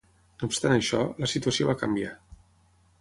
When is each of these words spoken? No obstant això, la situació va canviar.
No 0.37 0.47
obstant 0.51 0.73
això, 0.77 1.01
la 1.25 1.29
situació 1.35 1.69
va 1.69 1.79
canviar. 1.83 2.15